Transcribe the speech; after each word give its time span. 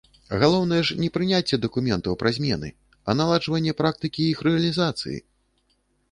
Галоўнае 0.41 0.77
ж 0.89 0.95
не 1.01 1.07
прыняцце 1.17 1.57
дакументаў 1.65 2.15
пра 2.21 2.31
змены, 2.37 2.69
а 3.13 3.15
наладжванне 3.19 3.75
практыкі 3.83 4.21
іх 4.31 4.41
рэалізацыі. 4.49 5.17